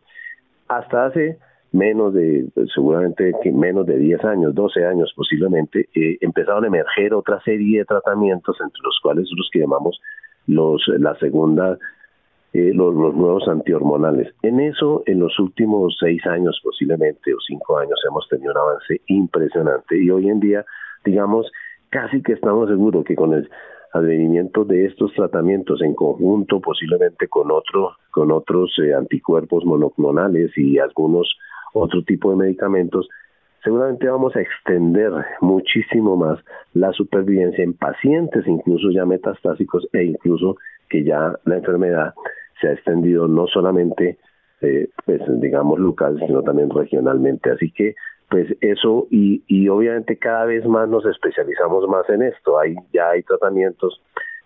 [0.68, 1.38] Hasta hace
[1.72, 7.14] menos de, seguramente que menos de 10 años, 12 años posiblemente, eh, empezaron a emerger
[7.14, 10.00] otra serie de tratamientos, entre los cuales los que llamamos
[10.48, 11.78] los, la segunda
[12.54, 14.34] eh, los, nuevos antihormonales.
[14.42, 19.02] En eso, en los últimos seis años posiblemente o cinco años hemos tenido un avance
[19.08, 20.66] impresionante y hoy en día,
[21.04, 21.52] digamos,
[21.90, 23.50] casi que estamos seguros que con el
[23.94, 30.78] advenimiento de estos tratamientos en conjunto, posiblemente con otro, con otros eh, anticuerpos monoclonales y
[30.80, 31.38] algunos
[31.74, 33.08] otro tipo de medicamentos,
[33.64, 36.40] seguramente vamos a extender muchísimo más
[36.74, 40.56] la supervivencia en pacientes incluso ya metastásicos e incluso
[40.90, 42.14] que ya la enfermedad
[42.60, 44.18] se ha extendido no solamente,
[44.62, 47.52] eh, pues digamos, local, sino también regionalmente.
[47.52, 47.96] Así que,
[48.30, 52.60] pues eso, y, y obviamente cada vez más nos especializamos más en esto.
[52.60, 54.02] Hay, ya hay tratamientos.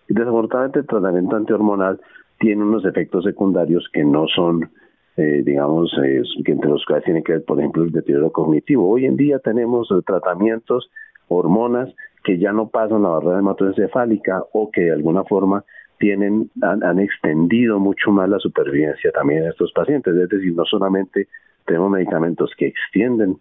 [0.08, 2.00] Desafortunadamente el tratamiento antihormonal
[2.38, 4.70] tiene unos efectos secundarios que no son,
[5.16, 8.88] eh, digamos, eh, que entre los cuales tiene que ver, por ejemplo, el deterioro cognitivo.
[8.88, 10.90] Hoy en día tenemos tratamientos,
[11.28, 11.88] hormonas,
[12.24, 15.64] que ya no pasan la barrera hematoencefálica o que de alguna forma
[16.02, 20.12] tienen, han, extendido mucho más la supervivencia también de estos pacientes.
[20.16, 21.28] Es decir, no solamente
[21.64, 23.36] tenemos medicamentos que extienden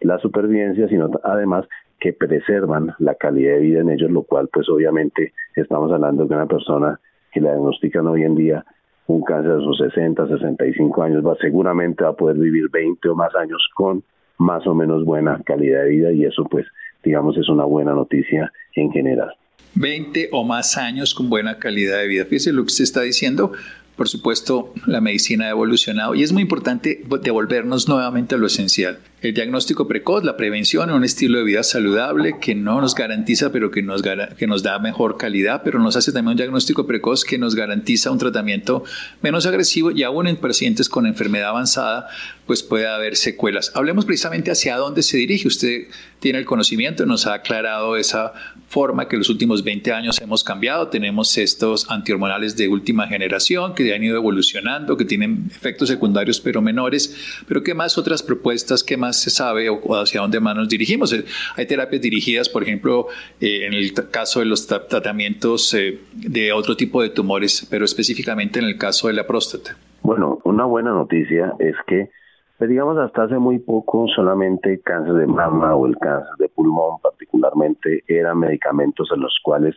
[0.00, 1.68] la supervivencia, sino además
[2.00, 6.34] que preservan la calidad de vida en ellos, lo cual pues obviamente estamos hablando de
[6.34, 6.98] una persona
[7.30, 8.64] que la diagnostican hoy en día
[9.06, 13.14] un cáncer de sus 60, 65 años, va seguramente va a poder vivir 20 o
[13.14, 14.02] más años con
[14.38, 16.66] más o menos buena calidad de vida y eso pues
[17.04, 19.32] digamos es una buena noticia en general.
[19.74, 22.24] 20 o más años con buena calidad de vida.
[22.24, 23.52] Fíjese lo que usted está diciendo.
[23.96, 28.98] Por supuesto, la medicina ha evolucionado y es muy importante devolvernos nuevamente a lo esencial.
[29.22, 33.70] El diagnóstico precoz, la prevención, un estilo de vida saludable que no nos garantiza, pero
[33.70, 37.36] que nos, que nos da mejor calidad, pero nos hace también un diagnóstico precoz que
[37.36, 38.82] nos garantiza un tratamiento
[39.20, 42.08] menos agresivo y aún en pacientes con enfermedad avanzada,
[42.46, 43.72] pues puede haber secuelas.
[43.74, 45.46] Hablemos precisamente hacia dónde se dirige.
[45.48, 48.32] Usted tiene el conocimiento, nos ha aclarado esa
[48.68, 50.88] forma que los últimos 20 años hemos cambiado.
[50.88, 56.62] Tenemos estos antihormonales de última generación que han ido evolucionando, que tienen efectos secundarios pero
[56.62, 57.14] menores.
[57.46, 58.82] Pero ¿qué más otras propuestas?
[58.82, 61.12] ¿Qué más se sabe o hacia dónde más nos dirigimos?
[61.12, 61.24] Eh,
[61.56, 63.06] hay terapias dirigidas, por ejemplo,
[63.40, 68.58] eh, en el caso de los tratamientos eh, de otro tipo de tumores, pero específicamente
[68.58, 69.76] en el caso de la próstata.
[70.02, 72.10] Bueno, una buena noticia es que
[72.58, 77.00] pues digamos hasta hace muy poco solamente cáncer de mama o el cáncer de pulmón
[77.02, 79.74] particularmente eran medicamentos a los cuales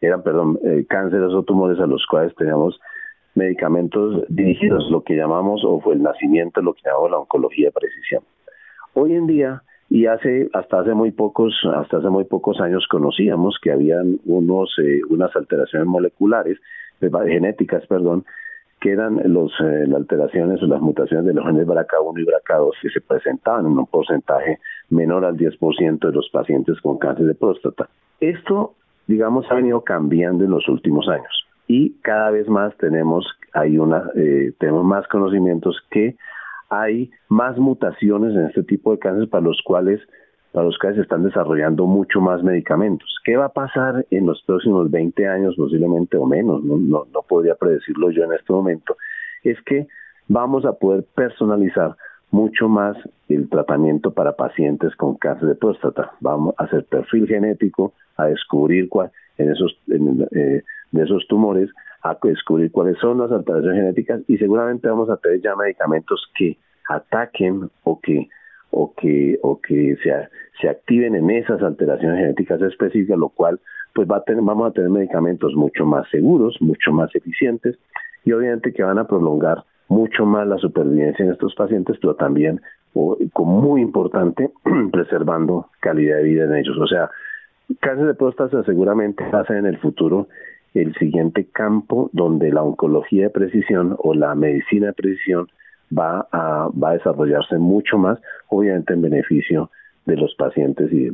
[0.00, 0.58] eran, perdón,
[0.88, 2.80] cánceres o tumores a los cuales teníamos
[3.36, 7.72] medicamentos dirigidos, lo que llamamos, o fue el nacimiento, lo que llamamos la oncología de
[7.72, 8.22] precisión.
[8.98, 13.58] Hoy en día, y hace hasta hace muy pocos hasta hace muy pocos años conocíamos
[13.62, 16.58] que habían unos eh, unas alteraciones moleculares
[17.02, 18.24] eh, genéticas perdón
[18.80, 22.70] que eran los, eh, las alteraciones o las mutaciones de los genes BRCA1 y BRCA2
[22.80, 27.34] que se presentaban en un porcentaje menor al 10% de los pacientes con cáncer de
[27.34, 27.90] próstata.
[28.20, 33.76] Esto, digamos, ha venido cambiando en los últimos años y cada vez más tenemos, hay
[33.76, 36.16] una, eh, tenemos más conocimientos que
[36.68, 40.00] hay más mutaciones en este tipo de cáncer para los cuales
[40.52, 43.14] para los cuales se están desarrollando mucho más medicamentos.
[43.24, 46.64] ¿Qué va a pasar en los próximos 20 años, posiblemente o menos?
[46.64, 48.96] No, no, no podría predecirlo yo en este momento.
[49.42, 49.86] Es que
[50.28, 51.94] vamos a poder personalizar
[52.30, 52.96] mucho más
[53.28, 56.12] el tratamiento para pacientes con cáncer de próstata.
[56.20, 61.70] Vamos a hacer perfil genético, a descubrir cuál, en esos, en, eh, de esos tumores,
[62.10, 66.56] a descubrir cuáles son las alteraciones genéticas y seguramente vamos a tener ya medicamentos que
[66.88, 68.28] ataquen o que
[68.70, 70.12] o que, o que se,
[70.60, 73.58] se activen en esas alteraciones genéticas específicas, lo cual
[73.94, 77.78] pues va a tener, vamos a tener medicamentos mucho más seguros, mucho más eficientes
[78.24, 82.60] y obviamente que van a prolongar mucho más la supervivencia en estos pacientes, pero también,
[83.32, 84.50] como muy importante,
[84.92, 86.76] preservando calidad de vida en ellos.
[86.78, 87.08] O sea,
[87.80, 90.28] cáncer de próstata seguramente va a ser en el futuro
[90.76, 95.48] el siguiente campo donde la oncología de precisión o la medicina de precisión
[95.96, 99.70] va a, va a desarrollarse mucho más, obviamente en beneficio
[100.04, 101.10] de los pacientes y,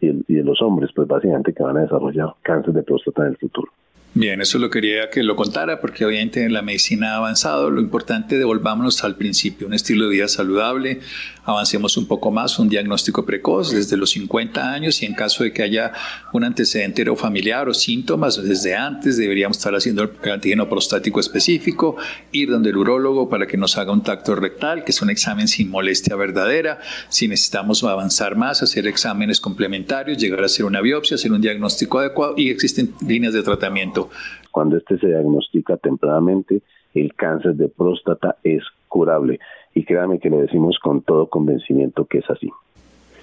[0.00, 3.70] de los hombres, pues básicamente que van a desarrollar cáncer de próstata en el futuro.
[4.14, 7.70] Bien, eso lo quería que lo contara porque obviamente la medicina ha avanzado.
[7.70, 11.00] Lo importante, devolvámonos al principio, un estilo de vida saludable,
[11.44, 15.52] avancemos un poco más, un diagnóstico precoz desde los 50 años y en caso de
[15.52, 15.92] que haya
[16.32, 21.96] un antecedente familiar o síntomas desde antes, deberíamos estar haciendo el antígeno prostático específico,
[22.30, 25.48] ir donde el urólogo para que nos haga un tacto rectal, que es un examen
[25.48, 26.78] sin molestia verdadera.
[27.08, 31.98] Si necesitamos avanzar más, hacer exámenes complementarios, llegar a hacer una biopsia, hacer un diagnóstico
[31.98, 34.10] adecuado y existen líneas de tratamiento
[34.52, 36.62] cuando este se diagnostica tempranamente,
[36.94, 39.40] el cáncer de próstata es curable.
[39.74, 42.50] Y créame que lo decimos con todo convencimiento que es así.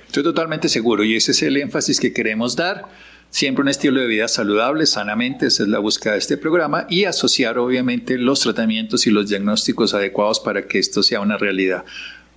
[0.07, 2.85] Estoy totalmente seguro y ese es el énfasis que queremos dar.
[3.29, 7.03] Siempre un estilo de vida saludable, sanamente, esa es la búsqueda de este programa y
[7.03, 11.85] asociar obviamente los tratamientos y los diagnósticos adecuados para que esto sea una realidad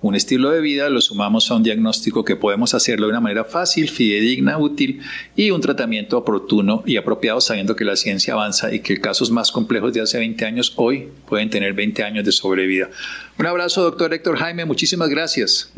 [0.03, 3.45] un estilo de vida, lo sumamos a un diagnóstico que podemos hacerlo de una manera
[3.45, 5.01] fácil, fidedigna, útil
[5.35, 9.49] y un tratamiento oportuno y apropiado sabiendo que la ciencia avanza y que casos más
[9.49, 12.89] complejos de hace 20 años hoy pueden tener 20 años de sobrevida.
[13.39, 15.71] Un abrazo, doctor Héctor Jaime, muchísimas gracias.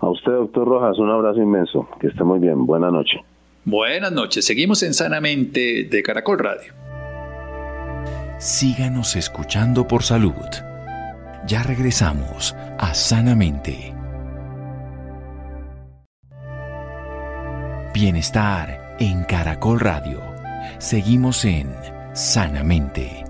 [0.00, 1.86] A usted, doctor Rojas, un abrazo inmenso.
[2.00, 2.64] Que esté muy bien.
[2.64, 3.20] Buenas noches.
[3.64, 4.46] Buenas noches.
[4.46, 6.72] Seguimos en Sanamente de Caracol Radio.
[8.38, 10.32] Síganos escuchando por salud.
[11.46, 13.94] Ya regresamos a Sanamente.
[17.94, 20.20] Bienestar en Caracol Radio.
[20.80, 21.72] Seguimos en
[22.14, 23.22] Sanamente.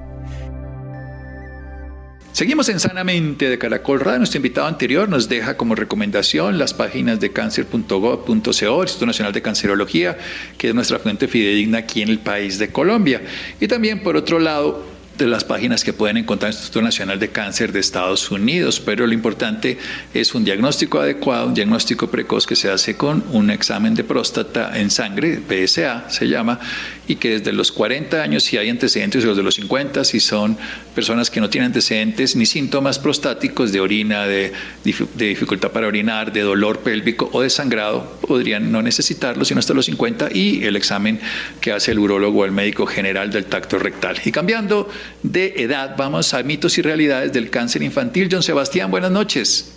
[2.33, 4.21] Seguimos en Sanamente de Caracol Radio.
[4.21, 10.17] Nuestro invitado anterior nos deja como recomendación las páginas de cáncer.gov.co, Instituto Nacional de Cancerología,
[10.57, 13.21] que es nuestra fuente fidedigna aquí en el país de Colombia.
[13.61, 17.19] Y también, por otro lado, de las páginas que pueden encontrar en el Instituto Nacional
[17.19, 19.79] de Cáncer de Estados Unidos, pero lo importante
[20.13, 24.79] es un diagnóstico adecuado, un diagnóstico precoz que se hace con un examen de próstata
[24.79, 26.61] en sangre, PSA se llama,
[27.09, 30.21] y que desde los 40 años, si hay antecedentes, o los de los 50, si
[30.21, 30.59] son
[30.95, 34.53] personas que no tienen antecedentes ni síntomas prostáticos de orina, de,
[34.85, 39.73] de dificultad para orinar, de dolor pélvico o de sangrado, podrían no necesitarlo, sino hasta
[39.73, 41.21] los 50, y el examen
[41.61, 44.17] que hace el urólogo o el médico general del tacto rectal.
[44.25, 44.89] Y cambiando
[45.23, 48.29] de edad, vamos a mitos y realidades del cáncer infantil.
[48.31, 49.73] John Sebastián, buenas noches.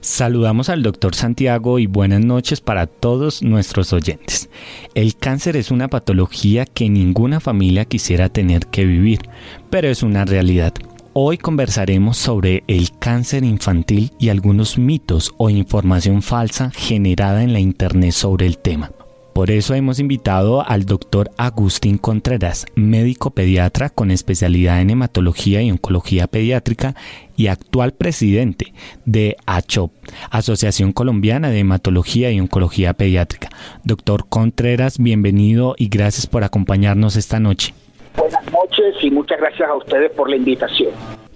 [0.00, 4.48] Saludamos al doctor Santiago y buenas noches para todos nuestros oyentes.
[4.94, 9.20] El cáncer es una patología que ninguna familia quisiera tener que vivir,
[9.68, 10.72] pero es una realidad.
[11.12, 17.60] Hoy conversaremos sobre el cáncer infantil y algunos mitos o información falsa generada en la
[17.60, 18.92] Internet sobre el tema.
[19.32, 25.70] Por eso hemos invitado al doctor Agustín Contreras, médico pediatra con especialidad en hematología y
[25.70, 26.94] oncología pediátrica
[27.36, 29.92] y actual presidente de ACHOP,
[30.30, 33.48] Asociación Colombiana de Hematología y Oncología Pediátrica.
[33.84, 37.72] Doctor Contreras, bienvenido y gracias por acompañarnos esta noche.
[38.16, 40.90] Buenas noches y muchas gracias a ustedes por la invitación.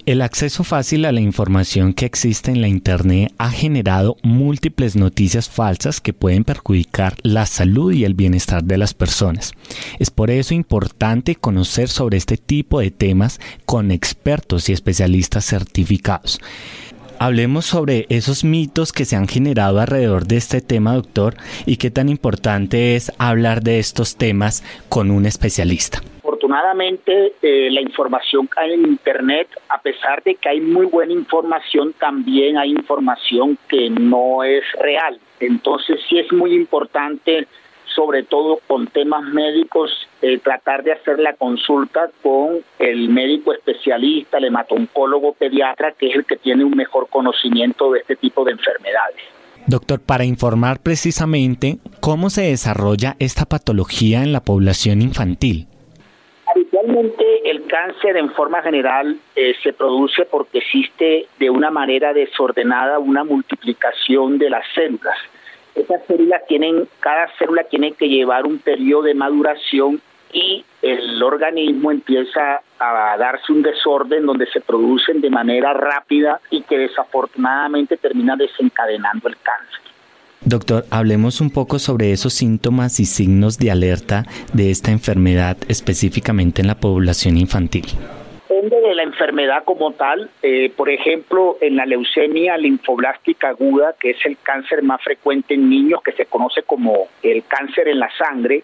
[0.07, 5.49] El acceso fácil a la información que existe en la Internet ha generado múltiples noticias
[5.49, 9.53] falsas que pueden perjudicar la salud y el bienestar de las personas.
[9.99, 16.39] Es por eso importante conocer sobre este tipo de temas con expertos y especialistas certificados.
[17.19, 21.91] Hablemos sobre esos mitos que se han generado alrededor de este tema, doctor, y qué
[21.91, 26.03] tan importante es hablar de estos temas con un especialista
[26.35, 31.95] afortunadamente eh, la información cae en Internet, a pesar de que hay muy buena información,
[31.99, 35.19] también hay información que no es real.
[35.39, 37.47] Entonces sí es muy importante,
[37.95, 39.91] sobre todo con temas médicos,
[40.23, 46.17] eh, tratar de hacer la consulta con el médico especialista, el hematoncólogo pediatra, que es
[46.17, 49.21] el que tiene un mejor conocimiento de este tipo de enfermedades.
[49.67, 55.69] Doctor, para informar precisamente cómo se desarrolla esta patología en la población infantil.
[57.45, 63.25] El cáncer en forma general eh, se produce porque existe de una manera desordenada una
[63.25, 65.17] multiplicación de las células.
[65.75, 70.01] Esas células tienen, cada célula tiene que llevar un periodo de maduración
[70.33, 76.63] y el organismo empieza a darse un desorden donde se producen de manera rápida y
[76.63, 79.84] que desafortunadamente termina desencadenando el cáncer.
[80.47, 86.61] Doctor, hablemos un poco sobre esos síntomas y signos de alerta de esta enfermedad específicamente
[86.61, 87.87] en la población infantil.
[88.51, 90.31] Depende de la enfermedad como tal.
[90.43, 95.69] Eh, por ejemplo, en la leucemia linfoblástica aguda, que es el cáncer más frecuente en
[95.71, 98.63] niños, que se conoce como el cáncer en la sangre,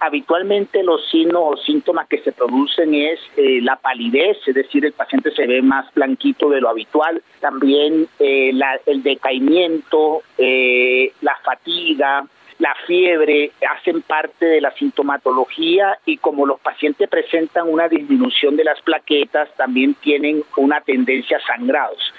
[0.00, 4.92] habitualmente los signos o síntomas que se producen es eh, la palidez, es decir, el
[4.92, 8.52] paciente se ve más blanquito de lo habitual, también eh,
[8.86, 12.26] el decaimiento, eh, la fatiga,
[12.58, 18.64] la fiebre hacen parte de la sintomatología y como los pacientes presentan una disminución de
[18.64, 22.14] las plaquetas, también tienen una tendencia a sangrados.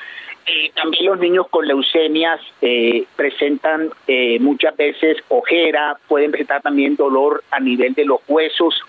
[0.47, 6.95] Eh, también los niños con leucemias eh, presentan eh, muchas veces ojera, pueden presentar también
[6.95, 8.79] dolor a nivel de los huesos.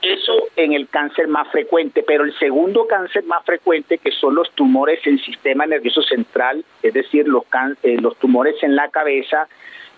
[0.00, 4.50] Eso en el cáncer más frecuente, pero el segundo cáncer más frecuente, que son los
[4.52, 7.44] tumores en sistema nervioso central, es decir, los,
[7.82, 9.48] los tumores en la cabeza,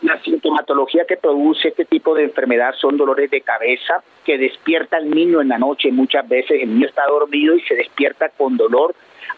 [0.02, 5.11] la sintomatología que produce este tipo de enfermedad son dolores de cabeza que despierta al
[5.11, 5.90] niño en la noche.
[5.90, 8.94] Muchas veces el niño está dormido y se despierta con dolor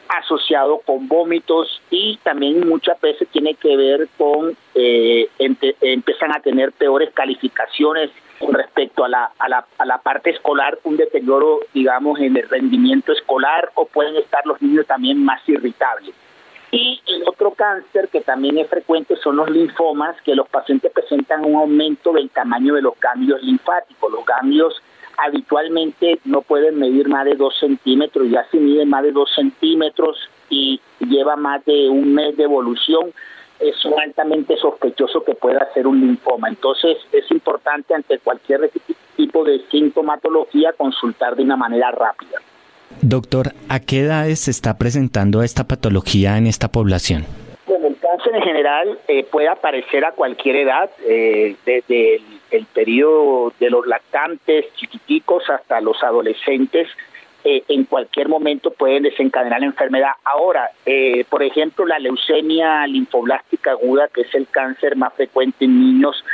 [0.08, 6.72] asociado con vómitos y también muchas veces tiene que ver con eh, empiezan a tener
[6.72, 12.20] peores calificaciones con respecto a la, a, la, a la parte escolar, un deterioro, digamos,
[12.20, 16.14] en el rendimiento escolar o pueden estar los niños también más irritables.
[16.70, 21.44] Y el otro cáncer que también es frecuente son los linfomas, que los pacientes presentan
[21.44, 24.12] un aumento del tamaño de los ganglios linfáticos.
[24.12, 24.82] Los ganglios
[25.18, 30.16] habitualmente no pueden medir más de dos centímetros, ya si miden más de dos centímetros
[30.48, 33.12] y lleva más de un mes de evolución,
[33.60, 36.48] es altamente sospechoso que pueda ser un linfoma.
[36.48, 38.70] Entonces es importante ante cualquier
[39.16, 42.38] tipo de sintomatología consultar de una manera rápida.
[43.02, 47.26] Doctor, ¿a qué edades se está presentando esta patología en esta población?
[48.10, 53.70] Cáncer en general eh, puede aparecer a cualquier edad, eh, desde el el periodo de
[53.70, 56.88] los lactantes chiquiticos hasta los adolescentes
[57.44, 60.10] eh, en cualquier momento pueden desencadenar la enfermedad.
[60.24, 65.78] Ahora, eh, por ejemplo, la leucemia linfoblástica aguda, que es el cáncer más frecuente en
[65.78, 66.24] niños,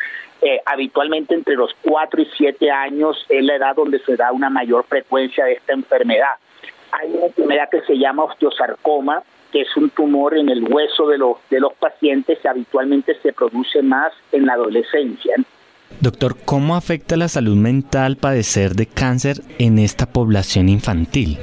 [0.41, 4.51] eh, habitualmente entre los 4 y 7 años es la edad donde se da una
[4.51, 6.37] mayor frecuencia de esta enfermedad.
[6.93, 9.23] Hay una enfermedad que se llama osteosarcoma,
[9.55, 13.33] que es un tumor en el hueso de los, de los pacientes que habitualmente se
[13.33, 15.37] produce más en la adolescencia.
[16.01, 21.39] Doctor, ¿cómo afecta la salud mental padecer de cáncer en esta población infantil?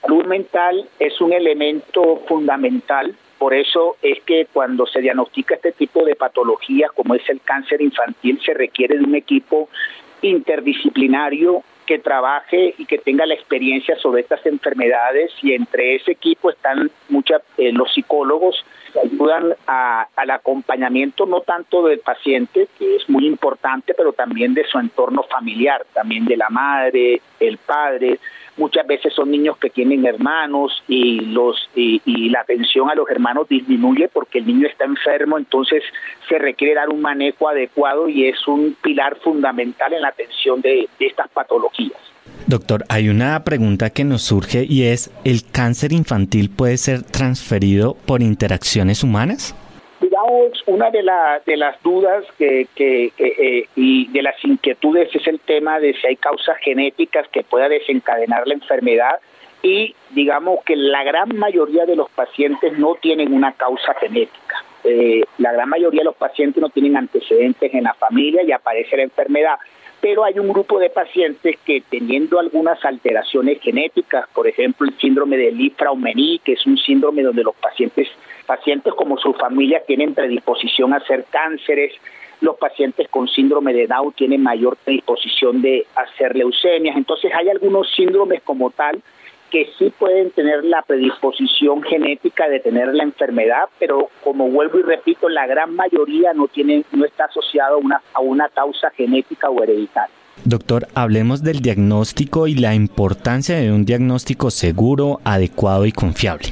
[0.00, 6.04] Salud mental es un elemento fundamental, por eso es que cuando se diagnostica este tipo
[6.04, 9.68] de patologías como es el cáncer infantil se requiere de un equipo
[10.22, 16.50] interdisciplinario que trabaje y que tenga la experiencia sobre estas enfermedades y entre ese equipo
[16.50, 18.62] están muchas eh, los psicólogos
[19.02, 24.78] ayudan al acompañamiento no tanto del paciente que es muy importante pero también de su
[24.78, 28.18] entorno familiar también de la madre el padre.
[28.56, 33.48] Muchas veces son niños que tienen hermanos y los y, la atención a los hermanos
[33.48, 35.82] disminuye porque el niño está enfermo entonces
[36.28, 40.88] se requiere dar un manejo adecuado y es un pilar fundamental en la atención de
[40.98, 42.08] estas patologías
[42.46, 47.94] Doctor, hay una pregunta que nos surge y es, ¿el cáncer infantil puede ser transferido
[48.06, 49.54] por interacciones humanas?
[50.00, 51.04] digamos, una de,
[51.46, 56.16] de las dudas que, eh, y de las inquietudes es el tema de si hay
[56.16, 59.16] causas genéticas que pueda desencadenar la enfermedad
[59.62, 64.64] y digamos que la gran mayoría de los pacientes no tienen una causa genética.
[64.84, 68.96] Eh, la gran mayoría de los pacientes no tienen antecedentes en la familia y aparece
[68.96, 69.56] la enfermedad
[70.00, 75.36] pero hay un grupo de pacientes que teniendo algunas alteraciones genéticas, por ejemplo el síndrome
[75.36, 78.08] de Lifra-Omení, que es un síndrome donde los pacientes
[78.46, 81.92] pacientes como su familia tienen predisposición a hacer cánceres,
[82.40, 87.90] los pacientes con síndrome de Down tienen mayor predisposición de hacer leucemias, entonces hay algunos
[87.94, 89.02] síndromes como tal
[89.50, 94.82] que sí pueden tener la predisposición genética de tener la enfermedad, pero como vuelvo y
[94.82, 99.48] repito, la gran mayoría no tiene, no está asociado a una, a una causa genética
[99.50, 100.14] o hereditaria.
[100.44, 106.48] Doctor, hablemos del diagnóstico y la importancia de un diagnóstico seguro, adecuado y confiable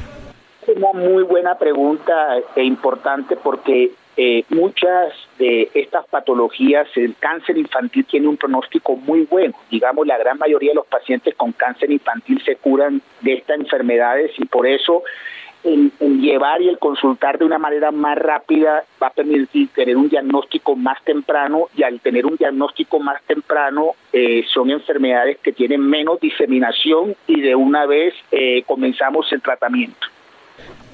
[0.75, 8.05] una muy buena pregunta e importante porque eh, muchas de estas patologías, el cáncer infantil
[8.07, 9.55] tiene un pronóstico muy bueno.
[9.71, 14.31] Digamos, la gran mayoría de los pacientes con cáncer infantil se curan de estas enfermedades
[14.39, 15.03] y por eso
[15.65, 20.09] el, llevar y el consultar de una manera más rápida va a permitir tener un
[20.09, 25.81] diagnóstico más temprano y al tener un diagnóstico más temprano eh, son enfermedades que tienen
[25.81, 30.07] menos diseminación y de una vez eh, comenzamos el tratamiento.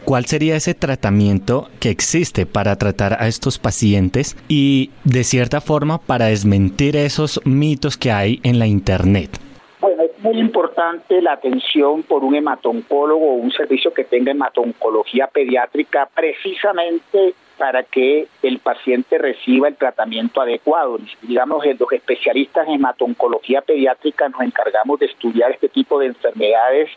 [0.04, 5.98] ¿Cuál sería ese tratamiento que existe para tratar a estos pacientes y de cierta forma
[5.98, 9.30] para desmentir esos mitos que hay en la internet?
[9.80, 15.28] Bueno, es muy importante la atención por un hematoncólogo o un servicio que tenga hematoncología
[15.28, 20.98] pediátrica precisamente para que el paciente reciba el tratamiento adecuado.
[21.22, 26.90] Digamos, los especialistas en hematoncología pediátrica nos encargamos de estudiar este tipo de enfermedades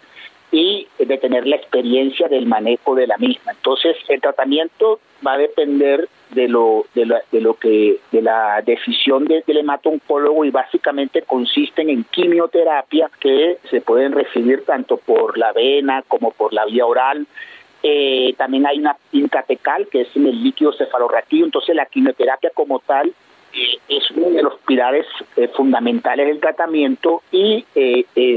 [0.52, 3.52] y de tener la experiencia del manejo de la misma.
[3.52, 9.26] Entonces, el tratamiento va a depender de lo de, de lo que de la decisión
[9.26, 16.04] del hematoncólogo y básicamente consisten en quimioterapia que se pueden recibir tanto por la vena
[16.08, 17.26] como por la vía oral.
[17.84, 22.80] Eh, también hay una intratecal que es en el líquido cefalorraquídeo, entonces la quimioterapia como
[22.80, 23.14] tal
[23.56, 25.06] eh, es uno de los pilares
[25.38, 27.66] eh, fundamentales del tratamiento y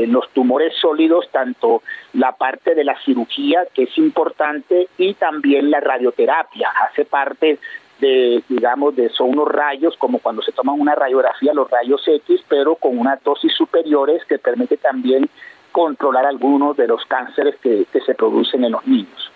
[0.06, 5.80] los tumores sólidos, tanto la parte de la cirugía, que es importante, y también la
[5.80, 7.58] radioterapia, hace parte
[8.00, 12.42] de, digamos, de son unos rayos, como cuando se toman una radiografía, los rayos X,
[12.48, 15.28] pero con unas dosis superiores que permite también
[15.72, 19.32] controlar algunos de los cánceres que se producen en los niños.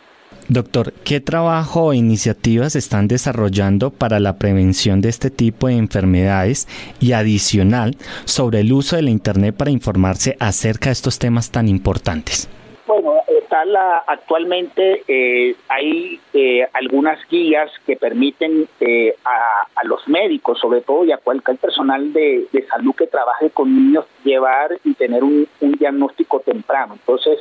[0.53, 6.69] Doctor, ¿qué trabajo o iniciativas están desarrollando para la prevención de este tipo de enfermedades
[7.01, 7.97] y adicional
[8.27, 12.51] sobre el uso de la Internet para informarse acerca de estos temas tan importantes?
[12.87, 20.61] Bueno, está la, actualmente eh, hay eh, algunas guías que permiten eh, a, los médicos,
[20.61, 25.25] sobre todo, y a cualquier personal de, salud que trabaje con niños, llevar y tener
[25.25, 26.93] un, un diagnóstico temprano.
[26.93, 27.39] Entonces,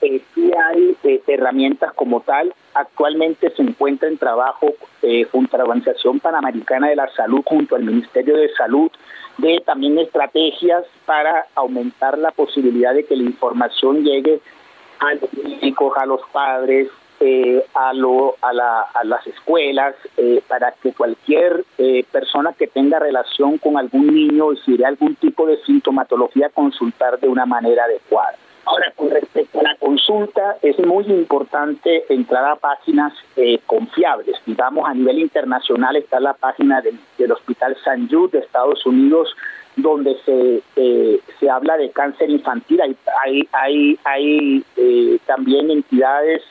[0.00, 2.54] eh, hay eh, herramientas como tal.
[2.74, 7.76] Actualmente se encuentra en trabajo eh, junto a la Organización Panamericana de la Salud, junto
[7.76, 8.90] al Ministerio de Salud,
[9.38, 14.40] de también estrategias para aumentar la posibilidad de que la información llegue
[15.00, 16.88] a los médicos, a los padres,
[17.20, 19.94] eh, a, lo, a, la, a las escuelas,
[20.46, 21.64] para que cualquier
[22.12, 27.18] persona que tenga relación con algún niño y si de algún tipo de sintomatología, consultar
[27.18, 28.36] de una manera adecuada.
[28.70, 34.36] Ahora, con respecto a la consulta, es muy importante entrar a páginas eh, confiables.
[34.44, 36.98] Digamos, a nivel internacional está la página del,
[37.32, 39.34] Hospital San Jude de Estados Unidos,
[39.76, 42.82] donde se, eh, se habla de cáncer infantil.
[42.82, 46.42] Hay, hay, hay, hay eh, también entidades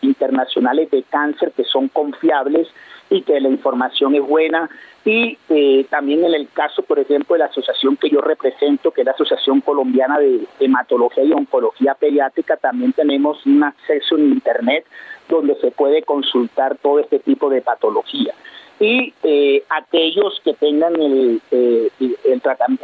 [0.00, 2.66] internacionales de cáncer que son confiables
[3.10, 4.70] y que la información es buena.
[5.04, 9.00] Y eh, también en el caso, por ejemplo, de la asociación que yo represento, que
[9.00, 14.84] es la Asociación Colombiana de Hematología y Oncología Pediátrica, también tenemos un acceso en Internet
[15.28, 18.34] donde se puede consultar todo este tipo de patología.
[18.78, 21.90] Y eh, aquellos que tengan el, eh,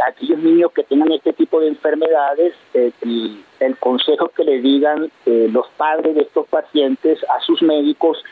[0.07, 5.67] aquellos niños que tengan este tipo de enfermedades, el, el, consejo que le digan los
[5.79, 8.23] padres de estos pacientes a sus médicos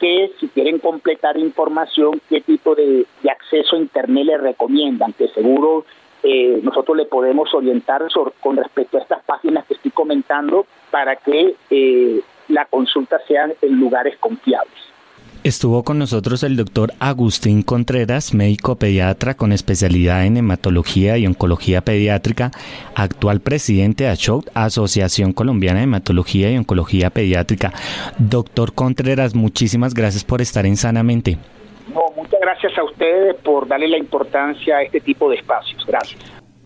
[0.00, 5.84] que si quieren completar información, qué tipo de, acceso a Internet le recomiendan, que seguro
[6.22, 8.02] eh, nosotros le podemos orientar
[8.40, 13.78] con respecto a estas páginas que estoy comentando para que eh, la consulta sea en
[13.78, 14.79] lugares confiables.
[15.42, 21.80] Estuvo con nosotros el doctor Agustín Contreras, médico pediatra con especialidad en hematología y oncología
[21.80, 22.50] pediátrica,
[22.94, 27.72] actual presidente de ASHOT, Asociación Colombiana de Hematología y Oncología Pediátrica.
[28.18, 31.38] Doctor Contreras, muchísimas gracias por estar en Sanamente.
[31.94, 35.86] No, muchas gracias a ustedes por darle la importancia a este tipo de espacios.
[35.86, 36.20] Gracias.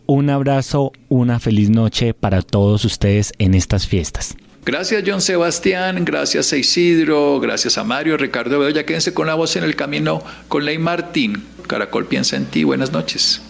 [0.07, 4.37] Un abrazo, una feliz noche para todos ustedes en estas fiestas.
[4.65, 8.87] Gracias John Sebastián, gracias a Isidro, gracias a Mario, Ricardo Bedoya.
[8.87, 11.45] Quédense con la voz en el camino con Ley Martín.
[11.67, 12.65] Caracol piensa en ti.
[12.65, 13.43] Buenas noches.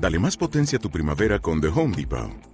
[0.00, 2.53] Dale más potencia a tu primavera con The Home Depot.